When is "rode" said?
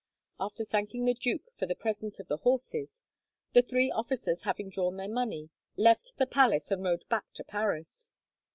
6.83-7.07